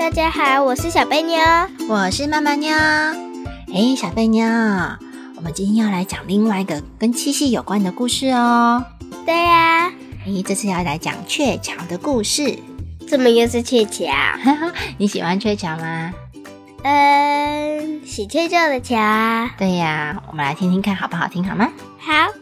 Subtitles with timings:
[0.00, 1.38] 大家好，我是小贝妞，
[1.86, 2.74] 我是妈妈妞。
[2.74, 4.46] 哎，小贝妞，
[5.36, 8.82] 我们今天要来讲另外一个跟七夕有关的故事哦。
[9.26, 9.88] 对呀，
[10.24, 12.58] 哎，这次要来讲鹊桥的故事。
[13.06, 14.06] 怎么又是鹊桥？
[14.96, 16.14] 你喜欢鹊桥吗？
[16.82, 19.54] 嗯，喜鹊做的桥啊。
[19.58, 21.70] 对呀，我们来听听看好不好听，好吗？
[21.98, 22.32] 好。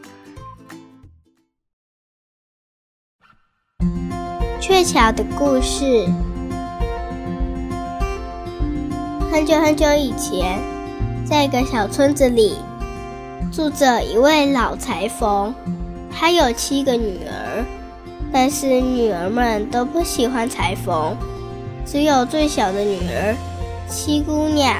[4.61, 6.07] 鹊桥的故事。
[9.31, 10.59] 很久很久以前，
[11.25, 12.57] 在一个小村子里，
[13.53, 15.55] 住着一位老裁缝，
[16.11, 17.65] 他有七个女儿，
[18.33, 21.15] 但是女儿们都不喜欢裁缝，
[21.85, 23.37] 只有最小的女儿
[23.87, 24.77] 七姑娘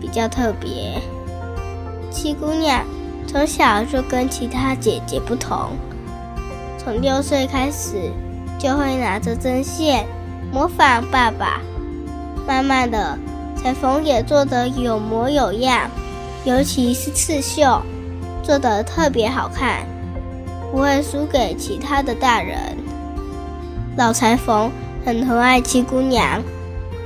[0.00, 1.00] 比较特别。
[2.10, 2.84] 七姑娘
[3.26, 5.70] 从小就跟其他姐姐不同，
[6.78, 8.12] 从六岁开始。
[8.56, 10.06] 就会拿着针线
[10.50, 11.60] 模仿爸爸，
[12.46, 13.18] 慢慢的
[13.64, 15.90] 裁缝也做得有模有样，
[16.44, 17.80] 尤其是刺绣，
[18.42, 19.86] 做得特别好看，
[20.70, 22.58] 不会输给其他的大人。
[23.96, 24.70] 老裁缝
[25.02, 26.42] 很疼爱七姑娘，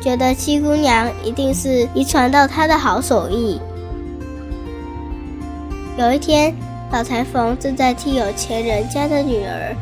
[0.01, 3.61] 觉得七姑娘一定是遗传到她的好手艺。
[5.97, 6.53] 有一天，
[6.91, 9.77] 老裁缝正在替有钱人家的女儿。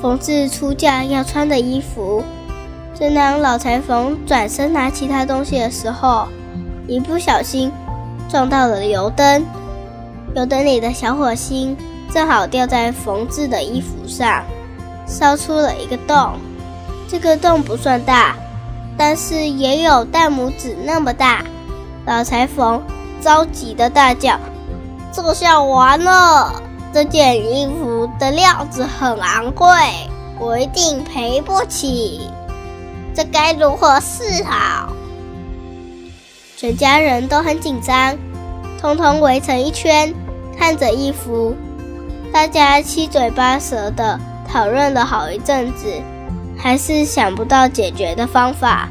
[0.00, 2.24] 缝制出嫁要穿的衣服。
[2.98, 6.26] 正当老裁缝转身拿其他东西的时候，
[6.86, 7.70] 一不小心
[8.28, 9.44] 撞到了油灯。
[10.34, 11.76] 油灯里的小火星
[12.12, 14.42] 正好掉在缝制的衣服上，
[15.06, 16.32] 烧出了一个洞。
[17.06, 18.34] 这个洞不算大，
[18.96, 21.44] 但是也有大拇指那么大。
[22.06, 22.82] 老裁缝
[23.20, 24.38] 着急的大叫
[25.12, 26.62] ：“这下完了！”
[26.94, 29.68] 这件衣服的料子很昂贵，
[30.38, 32.22] 我一定赔不起。
[33.16, 34.92] 这该如何是好？
[36.54, 38.14] 全家人都很紧张，
[38.78, 40.12] 通通围成一圈，
[40.58, 41.56] 看着衣服。
[42.30, 45.86] 大家七嘴八舌的讨论了好一阵子，
[46.58, 48.86] 还是想不到解决的方法。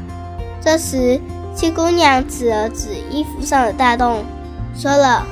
[0.60, 1.20] 这时，
[1.54, 4.24] 七姑娘指了指衣服上的大洞，
[4.76, 5.24] 说了：“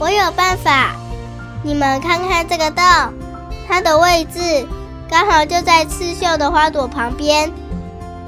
[0.00, 0.96] 我有办法。”
[1.62, 2.84] 你们看看这个洞，
[3.68, 4.66] 它的位置
[5.08, 7.48] 刚好就在刺绣的花朵旁边。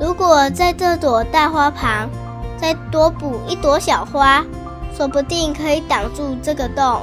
[0.00, 2.08] 如果在这朵大花旁
[2.56, 4.42] 再多补一朵小花，
[4.96, 7.02] 说不定可以挡住这个洞。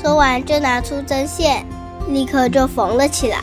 [0.00, 1.66] 说完，就拿出针线，
[2.06, 3.38] 立刻就缝了起来。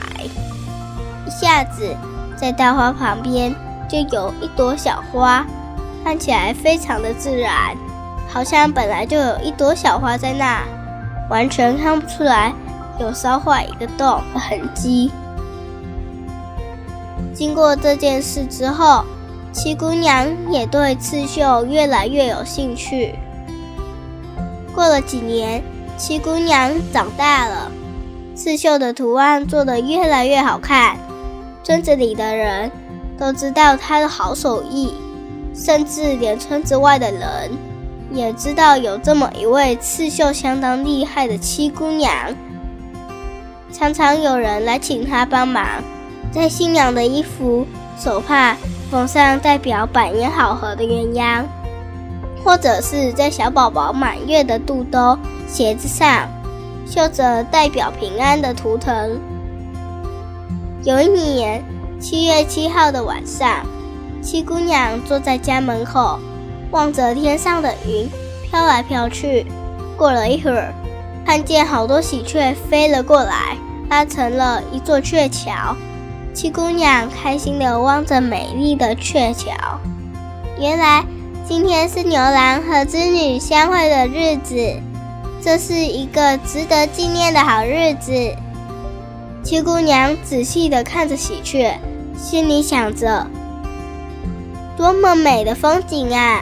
[1.28, 1.94] 一下子，
[2.38, 3.54] 在大花旁边
[3.90, 5.46] 就有一朵小花，
[6.02, 7.76] 看起来非常的自然，
[8.30, 10.64] 好像本来就有一朵小花在那。
[11.30, 12.54] 完全看不出来
[13.00, 15.12] 有烧坏一个洞的痕迹。
[17.35, 19.03] 经过这件事之后，
[19.51, 23.13] 七姑娘也对刺绣越来越有兴趣。
[24.73, 25.62] 过了几年，
[25.97, 27.69] 七姑娘长大了，
[28.34, 30.97] 刺绣的图案做得越来越好看，
[31.62, 32.72] 村子里的人
[33.18, 34.94] 都知道她的好手艺，
[35.53, 37.52] 甚至连村子外的人。
[38.12, 42.13] 也知道有这么一位刺绣相当厉害的七姑娘，
[43.73, 45.66] 常常有人来请她帮忙，
[46.35, 47.66] 在新娘的衣服、
[47.97, 48.57] 手帕
[48.91, 51.46] 缝上代表百年好合的鸳鸯，
[52.44, 56.28] 或者是在小宝宝满月的肚兜、鞋子上
[56.85, 59.18] 绣着代表平安的图腾。
[60.84, 61.63] 有一年
[62.01, 63.66] 七月七号的晚上，
[64.22, 66.19] 七姑娘坐在家门口。
[66.72, 68.09] 望着天上的云
[68.44, 69.46] 飘来飘去，
[69.96, 70.73] 过了一会儿，
[71.25, 73.56] 看见好多喜鹊飞了过来，
[73.88, 75.73] 搭成了一座鹊桥。
[76.35, 79.53] 七姑娘开心地望着美丽的鹊桥。
[80.59, 81.06] 原来
[81.47, 84.81] 今天是牛郎和织女相会的日子，
[85.41, 88.12] 这是一个值得纪念的好日子。
[89.44, 91.79] 七姑娘仔细地看着喜鹊，
[92.18, 93.26] 心里想着：
[94.76, 96.41] 多么美的风景啊！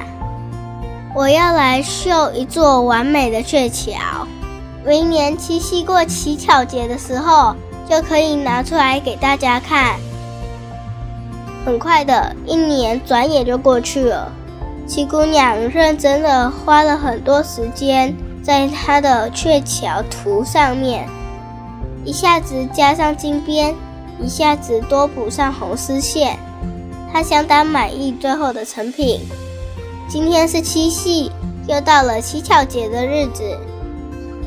[1.13, 3.93] 我要来绣一座完美的鹊桥，
[4.87, 7.55] 明年七夕过乞巧节的时候
[7.89, 9.99] 就可以拿出来给大家看。
[11.65, 14.31] 很快的一年转眼就过去了，
[14.85, 18.13] 七姑娘认真的花了很多时间
[18.43, 21.07] 在她的鹊桥图上面，
[22.03, 23.73] 一下子加上金边，
[24.19, 26.37] 一下子多补上红丝线，
[27.11, 29.21] 她相当满意最后的成品。
[30.09, 31.31] 今天是七夕，
[31.65, 33.57] 又到了乞巧节的日子，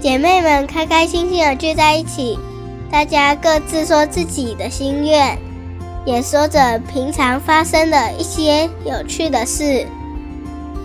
[0.03, 2.39] 姐妹们开开心心的聚在一起，
[2.91, 5.39] 大家各自说自己的心愿。
[6.05, 9.85] 也说着平常发生的一些有趣的事。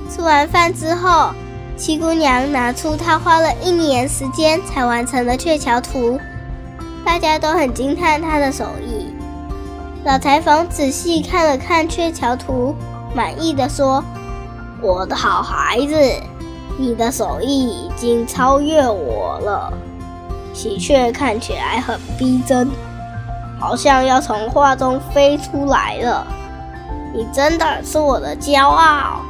[0.09, 1.29] 吃完饭之后，
[1.77, 6.19] 七姑娘拿出她花了一年时间才完成的鹊桥图，
[7.05, 9.13] 大家都很惊叹她的手艺。
[10.03, 12.75] 老裁缝仔细看了看鹊桥图，
[13.13, 14.03] 满意的说
[14.81, 15.95] ：“我的好孩子，
[16.79, 19.71] 你的手艺已经超越我了。
[20.53, 22.69] 喜鹊看起来很逼真，
[23.59, 26.25] 好像要从画中飞出来了。
[27.13, 29.21] 你真的是我的骄傲。”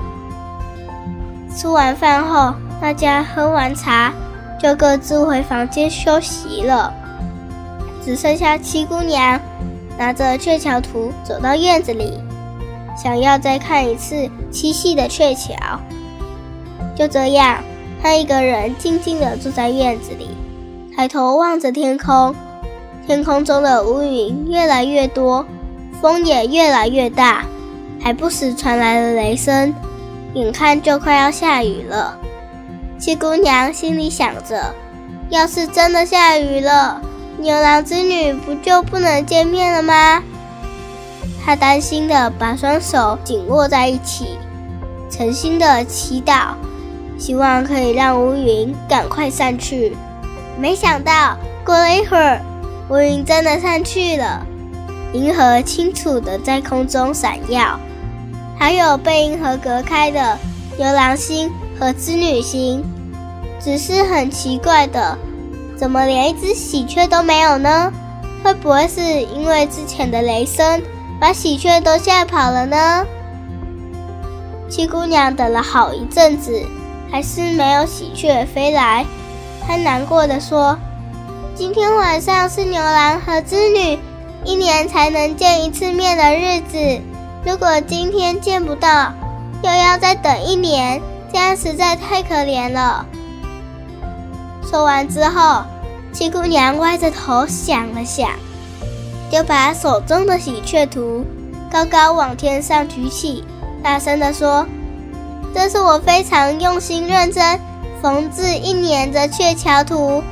[1.55, 4.13] 吃完饭后，大家喝完茶，
[4.59, 6.93] 就各自回房间休息了。
[8.03, 9.39] 只剩下七姑娘
[9.97, 12.19] 拿着鹊桥图走到院子里，
[12.95, 15.53] 想要再看一次七夕的鹊桥。
[16.95, 17.57] 就这样，
[18.01, 20.29] 她一个人静静地坐在院子里，
[21.01, 22.35] 抬头望着天空。
[23.07, 25.43] 天空中的乌云越来越多，
[25.99, 27.43] 风也越来越大，
[27.99, 29.73] 还不时传来了雷声。
[30.35, 32.15] 眼看就快要下雨了，
[32.99, 34.75] 七姑娘心里想着：
[35.31, 37.01] 要是真的下雨了，
[37.39, 40.21] 牛郎织女不就不能见面了吗？
[41.43, 44.37] 她担心的把双手紧握在一起，
[45.09, 46.49] 诚心的祈祷，
[47.17, 49.97] 希望可以让乌云赶快散去。
[50.61, 51.35] 没想到
[51.65, 52.39] 过了一会儿，
[52.89, 54.45] 乌云真的散去了，
[55.11, 57.79] 银河清楚的在空中闪耀。
[58.59, 60.37] 还有被银河隔开的
[60.77, 61.49] 牛郎星
[61.79, 62.83] 和织女星，
[63.59, 65.17] 只是很奇怪的，
[65.75, 67.91] 怎么连一只喜鹊都没有呢？
[68.43, 70.79] 会不会是因为之前的雷声
[71.19, 73.03] 把喜鹊都吓跑了呢？
[74.69, 76.63] 七姑娘等了好一阵子，
[77.11, 79.03] 还是没有喜鹊飞来，
[79.65, 80.77] 他难过的说
[81.55, 83.99] ：“今天晚上是牛郎和织女
[84.43, 87.01] 一年才能见一次面的日子。”
[87.43, 89.11] 如果今天见不到，
[89.63, 91.01] 又要再等一年，
[91.33, 93.05] 这样实在太可怜了。
[94.69, 95.63] 说完之后，
[96.13, 98.29] 七姑娘歪着头想了想，
[99.31, 101.25] 就把手中的喜鹊图
[101.71, 103.43] 高高往天上举起，
[103.81, 104.65] 大声的说
[105.55, 107.59] ：“这是我非常用心认真
[108.01, 110.23] 缝制一年的鹊桥图，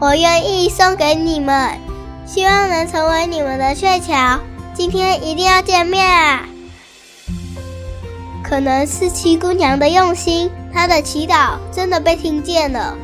[0.00, 1.76] 我愿意送给你们，
[2.24, 4.38] 希望能成为你们的鹊桥。
[4.72, 6.46] 今天一定要见面啊！”
[8.44, 12.96] 可能是七姑娘的用心，她的祈祷真的被听见了。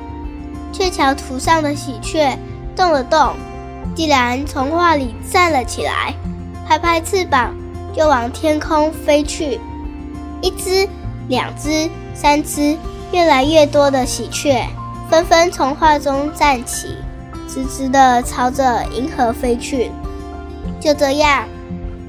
[0.73, 2.39] 鹊桥图上的喜鹊
[2.77, 3.35] 动了动，
[3.97, 6.15] 竟然从画里站了起来，
[6.69, 7.53] 拍拍翅膀
[7.93, 9.59] 就往天空飞去。
[10.41, 10.89] 一只、
[11.29, 12.77] 两只、三只，
[13.13, 14.67] 越来越多的喜鹊
[15.11, 16.97] 纷纷从画中站起，
[17.47, 19.91] 直直地朝着银河飞去。
[20.81, 21.45] 就这样，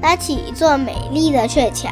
[0.00, 1.90] 搭起一座美丽的鹊桥。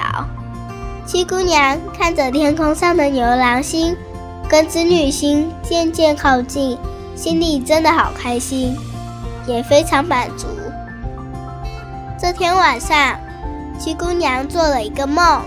[1.04, 3.96] 七姑娘看着天空上的牛郎星
[4.48, 6.78] 跟织女星渐渐靠近，
[7.14, 8.76] 心里真的好开心，
[9.46, 10.46] 也非常满足。
[12.18, 13.18] 这天晚上，
[13.78, 15.42] 七姑娘做了一个梦，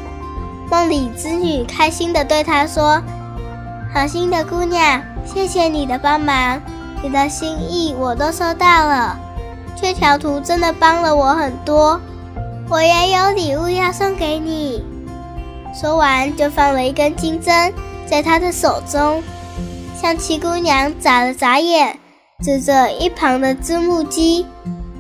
[0.69, 3.01] 梦里织女开心地对她说
[3.95, 6.61] ：“好心的姑娘，谢谢你的帮忙，
[7.01, 9.17] 你的心意我都收到了。
[9.73, 11.97] 鹊桥图真的帮了我很多，
[12.69, 14.83] 我也有礼物要送给你。”
[15.73, 17.73] 说完，就放了一根金针
[18.05, 19.23] 在他的手中，
[19.95, 21.97] 向七姑娘眨了眨眼，
[22.43, 24.45] 指着一旁的织木机。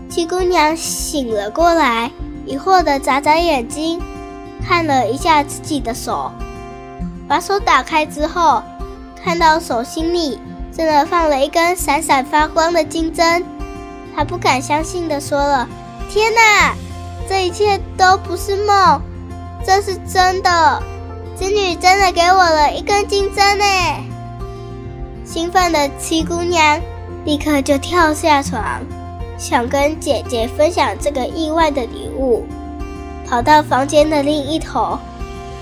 [0.09, 2.09] 七姑娘醒了过来，
[2.45, 4.01] 疑惑地眨眨眼睛，
[4.65, 6.31] 看了一下自己的手，
[7.27, 8.63] 把手打开之后，
[9.25, 10.39] 看到手心里
[10.71, 13.43] 真的放了一根闪闪发光的金针，
[14.15, 15.67] 她不敢相信地说了
[16.11, 16.75] ：“天哪，
[17.27, 19.01] 这一切都不是梦！”
[19.65, 20.83] 这是真的，
[21.35, 23.65] 织女真的给我了一根金针呢！
[25.25, 26.79] 兴奋的七姑娘
[27.25, 28.63] 立刻就跳下床，
[29.39, 32.45] 想跟姐姐分享这个意外的礼物。
[33.27, 34.99] 跑到房间的另一头，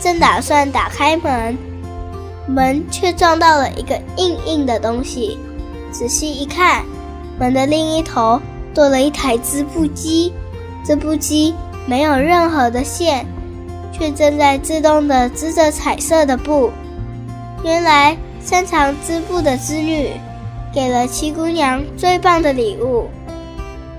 [0.01, 1.57] 正打算打开门，
[2.47, 5.37] 门却撞到了一个硬硬的东西。
[5.91, 6.83] 仔细一看，
[7.39, 8.41] 门的另一头
[8.73, 10.33] 多了一台织布机，
[10.85, 11.53] 织布机
[11.85, 13.25] 没有任何的线。
[13.95, 16.71] 却正在自动的织着彩色的布。
[17.63, 20.09] 原来擅长织布的织女
[20.73, 23.07] 给了七姑娘最棒的礼物：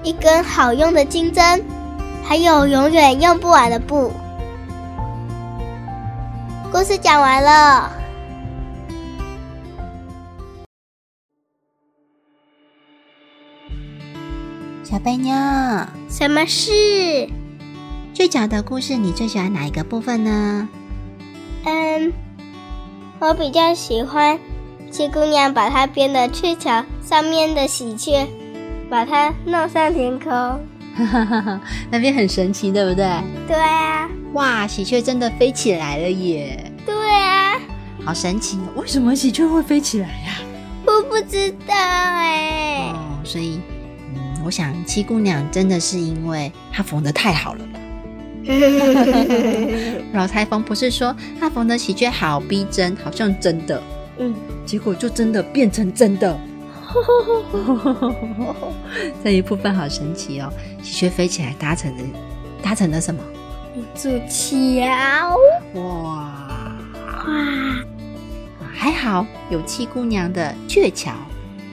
[0.03, 1.65] 一根好用的金针，
[2.25, 4.11] 还有永远用不完的布。
[6.73, 8.03] 故事讲完了。
[14.85, 15.35] 小贝妞，
[16.11, 16.71] 什么事？
[18.12, 20.69] 最早的故事，你最喜欢哪一个部分呢？
[21.64, 22.12] 嗯，
[23.19, 24.38] 我比较喜欢
[24.91, 28.26] 七姑娘把她编的鹊桥上面的喜鹊，
[28.91, 30.31] 把它弄上天空。
[31.91, 33.07] 那边很神奇，对不对？
[33.49, 36.71] 对啊，哇，喜鹊真的飞起来了耶！
[36.85, 37.59] 对啊，
[38.05, 38.83] 好神奇哦！
[38.83, 40.35] 为什么喜鹊会飞起来呀？
[40.87, 42.93] 我不知道哎。
[42.93, 43.74] 哦，所以，嗯，
[44.45, 47.81] 我想七姑娘真的是因为她缝的太好了吧？
[50.13, 53.83] 老裁缝不是说她缝的喜鹊好逼真，好像真的，
[54.19, 54.35] 嗯，
[54.67, 56.39] 结果就真的变成真的。
[59.25, 60.53] 这一部分好神奇哦！
[60.83, 62.03] 喜鹊飞起来搭成的
[62.63, 63.21] 搭成了什么？
[63.75, 65.37] 一座桥。
[65.75, 66.77] 哇
[67.27, 67.77] 哇！
[68.73, 71.13] 还好有七姑娘的鹊桥，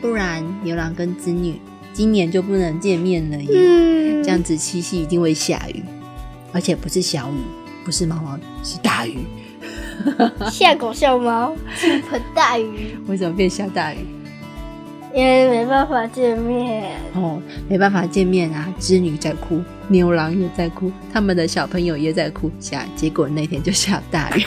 [0.02, 1.60] 不然牛郎跟织女
[1.94, 3.50] 今年就不能见面了耶。
[3.54, 5.84] 嗯，这样子七夕一定会下雨，
[6.52, 7.42] 而且不是小雨，
[7.84, 9.20] 不是毛毛，是大雨。
[10.52, 12.98] 下狗下猫，倾盆大雨。
[13.08, 13.98] 为什么变下大雨？
[15.14, 16.90] 因为没办法见面。
[17.14, 18.74] 哦，没办法见面啊！
[18.80, 24.46] 织女在哭，牛郎也在哭，他们的小朋友也在哭下，结果那天就下大雨。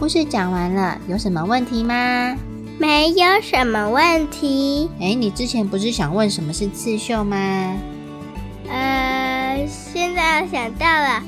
[0.00, 2.34] 故事讲完了，有什么问题吗？
[2.78, 4.88] 没有什么问题。
[4.98, 7.36] 哎，你之前不是想问什么是刺绣吗？
[8.66, 11.22] 呃，现在想到了，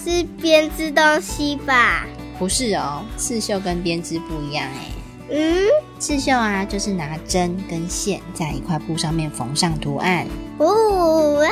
[0.00, 2.06] 是编织东西吧？
[2.38, 4.92] 不是哦，刺绣跟编织不一样哎。
[5.32, 5.64] 嗯，
[5.98, 10.24] 刺绣啊，就是拿针跟线在一块布上面缝上图案，
[10.58, 11.50] 哦啊，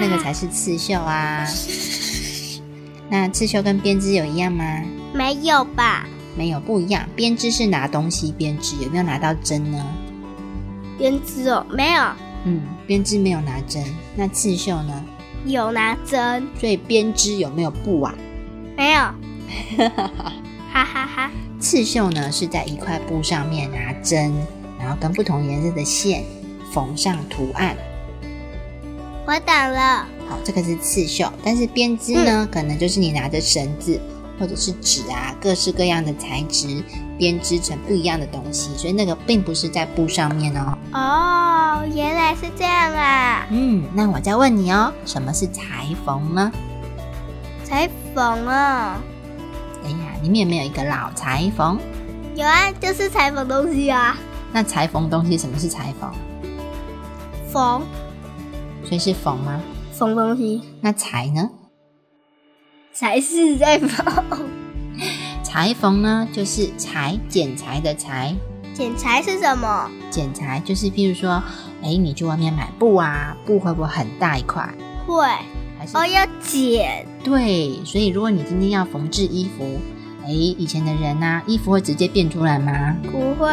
[0.00, 1.46] 那个才是刺绣啊。
[3.08, 4.82] 那刺绣跟编织有一样吗？
[5.18, 6.06] 没有吧？
[6.36, 7.04] 没有，不一样。
[7.16, 9.84] 编织是拿东西编织，有没有拿到针呢？
[10.96, 12.04] 编织哦，没有，
[12.44, 13.84] 嗯，编织没有拿针。
[14.14, 15.04] 那刺绣呢？
[15.44, 18.14] 有拿针，所以编织有没有布啊？
[18.76, 19.00] 没有，
[20.72, 21.30] 哈哈哈。
[21.58, 24.32] 刺绣呢是在一块布上面拿针，
[24.78, 26.22] 然后跟不同颜色的线
[26.72, 27.76] 缝上图案。
[29.26, 30.06] 我懂了。
[30.28, 34.00] 好，这个是刺绣，但是编织呢，可能就是你拿着绳子
[34.38, 36.82] 或者是纸啊，各式各样的材质
[37.18, 40.78] 编织成不一样的东西，所以那个并不是在布上面哦。
[40.92, 43.46] 哦，原来是这样啊！
[43.50, 46.52] 嗯，那我再问你哦，什么是裁缝呢？
[47.64, 49.00] 裁缝啊，
[49.84, 51.78] 哎呀，里面有没有一个老裁缝？
[52.34, 54.16] 有啊，就是裁缝东西啊，
[54.52, 56.10] 那裁缝东西，什么是裁缝？
[57.52, 57.82] 缝
[58.84, 59.60] 所以是缝吗？
[59.92, 61.50] 缝东西那裁呢？
[62.98, 64.04] 才是在缝。
[65.44, 68.34] 裁缝呢，就是裁剪裁的裁，
[68.74, 69.88] 剪裁是什么？
[70.10, 71.40] 剪裁就是譬如说，
[71.80, 74.68] 哎，你去外面买布啊，布会不会很大一块？
[75.06, 75.24] 会
[75.78, 77.06] 还是哦，要剪。
[77.22, 79.78] 对，所以如果你今天要缝制衣服，
[80.24, 82.96] 哎，以前的人呢、衣服会直接变出来吗？
[83.12, 83.48] 不会，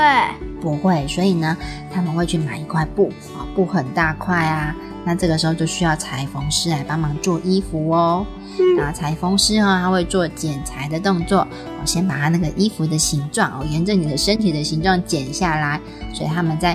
[0.59, 1.55] 不会，所以呢，
[1.93, 4.75] 他们会去买一块布，啊，布很大块啊，
[5.05, 8.25] 那这个时候就需要裁缝师来帮忙做衣服哦。
[8.77, 11.47] 然后裁缝师哦，他会做剪裁的动作，
[11.81, 15.79] 我先把他那个衣服的形状哦，沿着你的身体的形状剪下来。
[16.13, 16.71] 所以他们在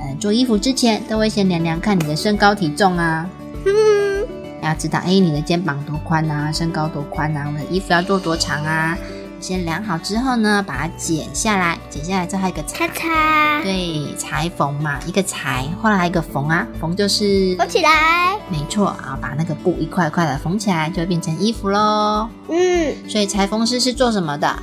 [0.00, 3.28] 呃做衣服之前，都会先量量看你的身高体重啊，
[3.66, 4.26] 嗯，
[4.62, 8.96] 要知道哎你的肩膀多宽啊，身高多宽啊，我的衣服要做多长啊。
[9.40, 18.36] 先量好之后呢，把它剪下来，剪下来之后还有一个裁咔嚓，对，裁缝嘛，一个裁，后来还有一个缝啊，缝就是缝起来。
[18.50, 22.28] 没错啊，把那个布一块块的缝起来，就会变成衣服喽。
[22.48, 24.54] 嗯，所以裁缝师是做什么的？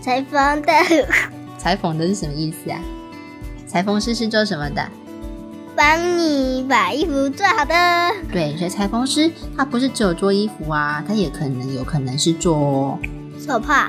[0.00, 0.72] 裁缝的，
[1.58, 2.78] 裁缝的是什么意思啊？
[3.66, 4.88] 裁缝师是做什么的？
[5.74, 7.74] 帮你把衣服做好的。
[8.32, 12.98] 对，所以裁缝师他不是只有做衣服啊，他也可能有可能是做
[13.46, 13.88] 手帕，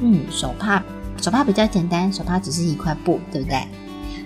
[0.00, 0.82] 嗯手帕，
[1.22, 3.62] 手帕比较简单，手帕只是一块布，对不对？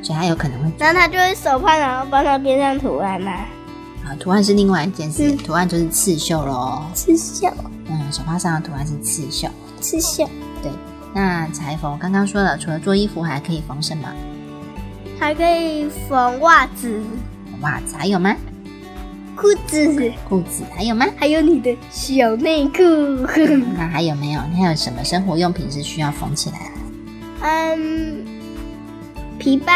[0.03, 3.31] 所以他有可能会然后他就会手帕，然后帮他编上图案嘛。
[3.31, 6.83] 啊，图案是另外一件事，嗯图案就是刺绣喽。
[6.95, 7.53] 刺绣，
[7.89, 9.49] 嗯，手帕上的图案是刺绣。
[9.81, 10.25] 刺绣，
[10.63, 10.73] 对，
[11.15, 14.09] 那裁缝刚刚说了，除了做衣服，还可以缝什么？
[15.19, 17.03] 还可以缝袜子、
[17.61, 18.35] 袜子还有吗？
[19.41, 21.07] 裤子，裤子还有吗？
[21.17, 22.83] 还有你的小内裤。
[23.77, 24.41] 那还有没有？
[24.53, 26.67] 你还有什么生活用品是需要缝起来的？
[27.43, 28.25] 嗯，
[29.39, 29.73] 皮包，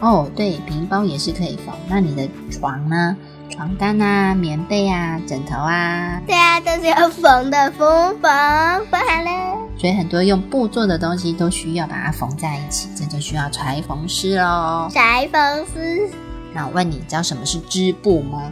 [0.00, 1.74] 哦，对，皮包也是可以缝。
[1.88, 3.16] 那你的床呢？
[3.50, 9.58] 床单啊、棉被啊、枕头啊，对啊，都是要缝的，缝缝缝好了。
[9.76, 14.88] 所以很多用布做的东西都需要把它缝在一起，这就需要裁缝师喽。
[14.90, 16.08] 裁缝师，
[16.54, 18.50] 那我问你，知道什么是织布吗？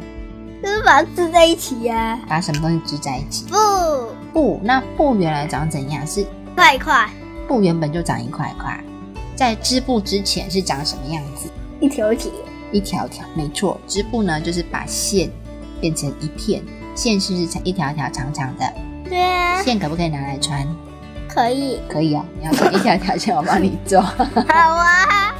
[0.62, 3.46] 就是把它织在一起呀、把什么东西织在一起？
[3.46, 3.56] 布，
[4.32, 6.06] 布，那布原来长怎样？
[6.06, 6.24] 是
[6.54, 7.08] 块块，
[7.48, 8.78] 布原本就长一块块，
[9.34, 11.48] 在织布之前是长什么样子？
[11.80, 12.30] 一条一条。
[12.72, 15.28] 一条条，没错，织布呢就是把线
[15.80, 16.62] 变成一片，
[16.94, 18.72] 线是不是一条条长长的？
[19.08, 20.64] 对啊，线可不可以拿来穿？
[21.28, 21.80] 可以。
[21.88, 24.00] 可以哦，你要穿一条条线， 我帮你做。
[24.00, 24.14] 好
[24.46, 25.34] 啊，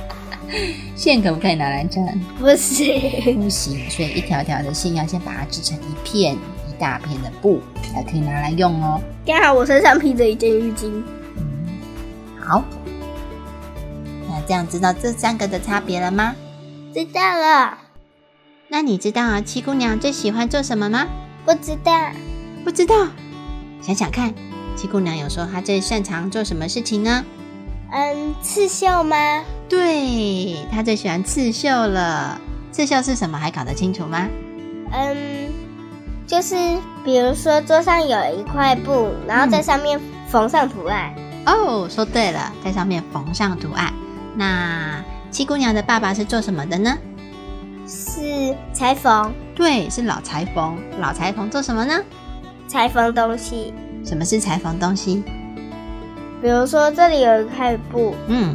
[0.97, 2.07] 线可不可以拿来穿？
[2.39, 7.61] 不行，不行，所以一条条的线要先把它织成一片一大片的布，
[7.93, 9.01] 才可以拿来用哦。
[9.27, 11.03] 刚好我身上披着一件浴巾。
[11.37, 11.69] 嗯，
[12.39, 12.65] 好，
[14.29, 16.35] 那这样知道这三个的差别了吗？
[16.93, 17.79] 知道了，
[18.69, 21.07] 那你知道啊，七姑娘最喜欢做什么吗？
[21.45, 22.11] 不知道。
[22.63, 22.95] 不知道，
[23.81, 24.35] 想想看，
[24.77, 27.25] 七姑娘有说她最擅长做什么事情呢？
[27.93, 29.17] 嗯，刺绣吗？
[29.69, 32.41] 对，他最喜欢刺绣了。
[32.71, 33.37] 刺绣是什么？
[33.39, 34.29] 还搞得清楚吗？
[34.93, 35.51] 嗯，
[36.27, 36.55] 就是
[37.05, 41.13] 比如说桌上有一块布，然后在上面缝上图案。
[41.47, 43.93] 哦，说对了，在上面缝上图案。
[44.37, 46.97] 那七姑娘的爸爸是做什么的呢？
[47.89, 50.79] 是裁缝，对，是老裁缝。
[51.01, 52.01] 老裁缝做什么呢？
[52.69, 53.75] 裁缝东西。
[54.05, 55.25] 什么是裁缝东西？
[56.43, 58.55] 比如说这里有一块布，嗯，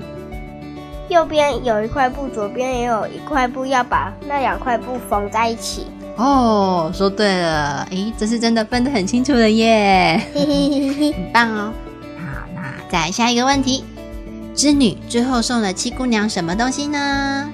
[1.09, 5.87] 右边有一块布，左边也有一块布，要把那两块布缝在一起。
[6.17, 11.73] 哦，说对了，诶，这是真的分得很清楚的耶，嘿嘿嘿嘿，很棒哦。
[12.17, 13.83] 好，那再下一个问题，
[14.55, 17.51] 织女最后送了七姑娘什么东西呢？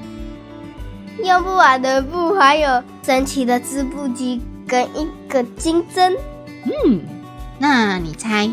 [1.24, 6.16] 用不完的布，还有神奇的织布机跟一个金针。
[6.64, 7.02] 嗯，
[7.58, 8.50] 那你猜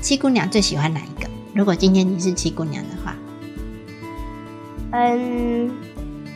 [0.00, 1.28] 七姑娘最喜欢哪一个？
[1.54, 3.14] 如果今天你是七姑娘的话，
[4.92, 5.70] 嗯，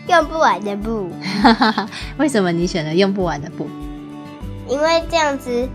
[0.06, 1.10] 用不完的布，
[2.18, 3.68] 为什么你选了用不完的布？
[4.68, 5.68] 因为这样子，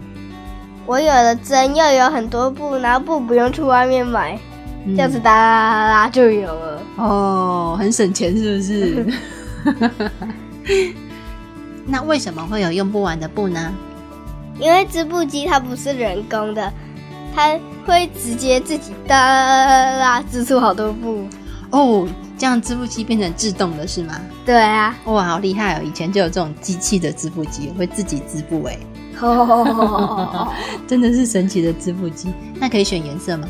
[0.86, 4.38] 我有了针，又有很多布，然后布不用去外面买，
[4.86, 6.82] 嗯这样子哒啦啦啦就有了。
[6.98, 10.14] 哦，很省钱是不是？
[11.86, 13.74] 那为什么会有用不完的布呢？
[14.60, 16.72] 因为织布机它不是人工的，
[17.34, 17.58] 它
[17.90, 21.28] 会直接自己哒啦织出好多布。
[21.72, 24.14] 哦，这样织布机变成自动的是吗？
[24.46, 25.82] 对啊，哇，好厉害哦！
[25.84, 28.78] 以前就有这种机器的织布机，会自己织布哎，
[30.88, 32.34] 真的是神奇的织布机。
[32.56, 33.48] 那可以选颜色吗？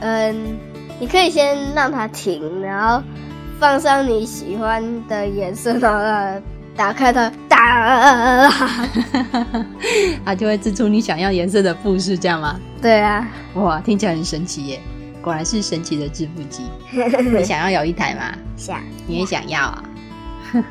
[0.00, 0.58] 嗯，
[0.98, 3.02] 你可以先让它停，然后
[3.58, 6.42] 放上你喜欢的颜色，然后
[6.78, 9.66] 打开它，哒啦啦啦。
[10.24, 12.58] 它就会织出你想要颜色的布，是这样吗？
[12.80, 14.80] 对啊，哇，听起来很神奇耶！
[15.20, 16.62] 果然是神奇的织布机。
[16.94, 18.32] 你想要有一台吗？
[18.56, 19.82] 想你也想要啊？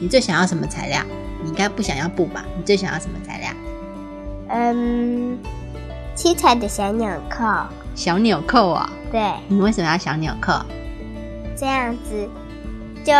[0.00, 1.00] 你最想要什么材料？
[1.40, 2.44] 你应该不想要布吧？
[2.56, 3.50] 你最想要什么材料？
[4.48, 5.38] 嗯，
[6.16, 7.44] 七彩的小纽扣，
[7.94, 10.54] 小纽扣啊、对，你为什么要小纽扣？
[11.56, 12.28] 这样子
[13.04, 13.12] 就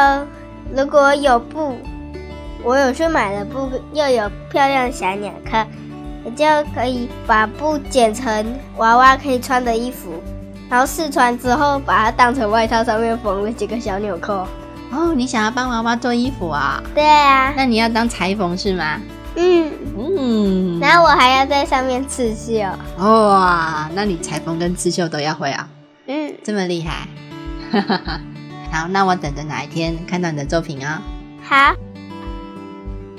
[0.74, 1.76] 如果有布，
[2.64, 5.58] 我有去买了布，又有漂亮的小纽扣，
[6.24, 6.44] 我就
[6.74, 10.12] 可以把布剪成娃娃可以穿的衣服，
[10.68, 14.46] 然后试穿之后把它当成外套，上面缝了几个小纽扣。
[14.90, 16.82] 哦，你想要帮娃娃做衣服啊？
[16.94, 19.00] 对啊，那你要当裁缝是吗？
[19.36, 22.60] 嗯，嗯，然后我还要在上面刺绣。
[22.98, 25.68] 哇，那你裁缝跟刺绣都要会啊？
[26.06, 27.06] 嗯，这么厉害？
[28.72, 30.98] 好，那我等着哪一天看到你的作品哦。
[31.42, 31.72] 好，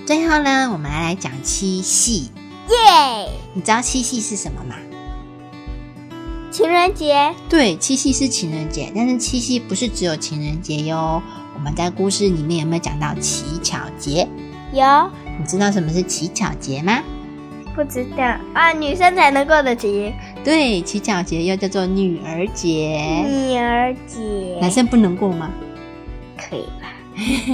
[0.10, 2.32] 最后呢，我们来来讲七夕。
[2.68, 3.30] 耶！
[3.54, 4.74] 你知道七夕是什么吗？
[6.50, 11.22] 情人节对，七夕是情人节，但是七夕不是只有情人节哟。
[11.54, 14.28] 我们在故事里面有没有讲到乞巧节？
[14.74, 14.84] 有
[15.38, 17.04] 你知道什么是乞巧节吗？
[17.76, 18.24] 不知道
[18.56, 18.72] 啊？
[18.72, 20.12] 女生才能过的节，
[20.44, 25.52] 对，乞巧节又叫做女儿节，女儿节男生不能过吗？
[26.36, 26.90] 可以吧？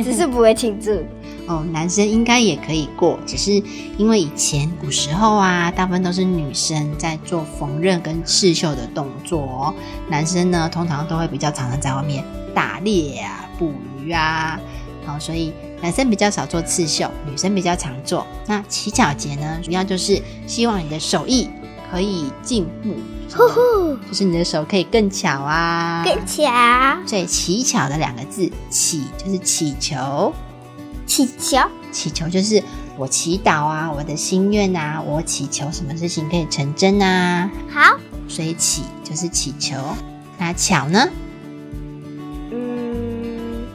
[0.02, 1.04] 只是不会庆祝。
[1.48, 3.52] 哦，男生应该也可以过，只是
[3.98, 9.74] 因为以前古时候啊，大部分都是女生在做缝纫跟刺绣的动作、哦，
[10.10, 14.60] 男生呢通常都会比较常常在外面打猎啊、捕鱼啊，
[15.06, 18.26] 好、所以男生比较少做刺绣，女生比较常做。
[18.48, 21.48] 那乞巧节呢，主要就是希望你的手艺
[21.92, 22.96] 可以进步，
[23.32, 26.44] 呼呼，就是你的手可以更巧啊，更巧，
[27.06, 30.34] 所以乞巧的两个字，乞就是乞求。
[31.06, 31.58] 祈求，
[31.92, 32.62] 祈求就是
[32.98, 39.76] 我祈祷啊，我的心愿啊，我祈求什么事情可以成真啊，好，所以祈就是祈求。
[40.38, 41.08] 那巧呢？
[42.52, 43.66] 嗯，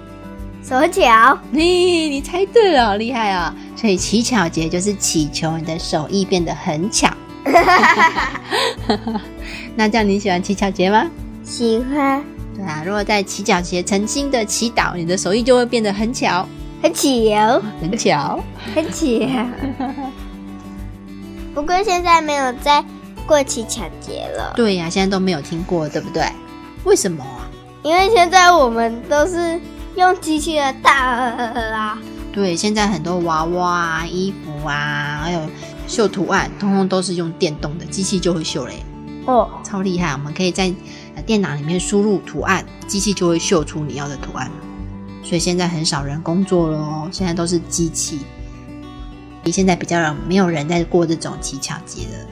[0.63, 1.39] 手巧。
[1.51, 3.55] 你你猜对了，好厉害啊！
[3.77, 7.09] 所以乞巧节就是祈求你的手艺变得很巧。
[9.75, 11.11] 那这样你喜欢乞巧节吗？
[11.43, 12.23] 喜欢，
[12.55, 16.47] 对啊，如果在乞巧节诚心的祈祷，你的手艺就会变得很巧，
[16.83, 18.43] 很巧，很巧。
[18.75, 19.47] 很巧。
[21.55, 22.85] 不过现在没有在
[23.27, 26.25] 过期抢劫了，对呀、现在都没有听过，对不对？
[26.85, 27.49] 为什么啊？
[27.83, 29.61] 因为现在我们都是
[29.97, 31.99] 用机器的大啦。
[32.33, 35.41] 对，现在很多娃娃啊、衣服啊，还有
[35.89, 38.83] 绣图案，通通都是用电动的，机器就会绣嘞，
[39.27, 40.13] 哦，超厉害！
[40.13, 40.73] 我们可以在
[41.17, 44.51] 呃电脑里面输入图案，机器就会绣出你要的图案。
[45.31, 48.19] 所以现在很少人工作了哦，现在都是机器。
[49.45, 52.27] 现在比较没有人在过这种乞巧节了，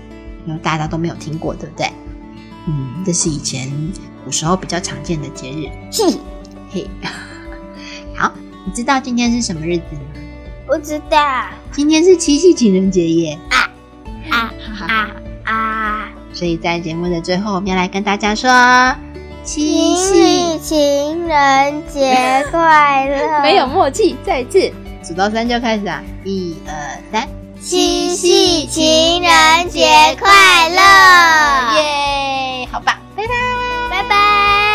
[0.44, 1.88] 因为大家都没有听过，对不对？
[2.66, 3.70] 嗯，这是以前
[4.24, 5.68] 古时候比较常见的节日。
[5.92, 6.18] 嘿
[6.72, 6.90] 嘿，
[8.18, 8.32] 好，
[8.66, 10.00] 你知道今天是什么日子吗？
[10.66, 13.38] 不知道今天是七夕情人节耶！
[13.52, 13.70] 啊
[14.28, 15.10] 哈哈啊
[15.54, 16.08] 啊！
[16.32, 18.50] 所以在节目的最后，我们要来跟大家说
[19.44, 23.40] 七夕侣情人节快乐。
[23.42, 26.02] 没有默契再次数到三就开始啊。
[26.24, 26.72] 一二
[27.12, 27.28] 三。
[27.60, 29.86] 七夕情人节
[30.20, 31.80] 快乐。
[31.80, 32.94] 耶好棒。
[33.16, 33.32] 拜拜。
[33.90, 34.67] 拜拜。